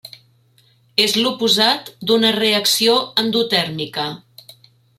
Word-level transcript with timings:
És 1.03 1.13
l'oposat 1.19 1.91
d'una 2.11 2.31
reacció 2.37 2.97
endotèrmica. 3.25 4.09